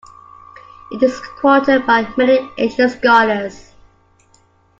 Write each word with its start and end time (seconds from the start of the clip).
It 0.89 1.03
is 1.03 1.19
quoted 1.19 1.85
by 1.85 2.11
many 2.17 2.51
ancient 2.57 2.89
scholars. 2.89 3.71